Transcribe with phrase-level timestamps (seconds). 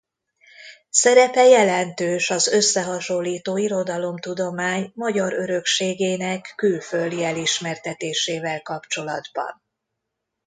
[0.89, 9.63] Szerepe jelentős az összehasonlító irodalomtudomány magyar örökségének külföldi elismertetésével kapcsolatban.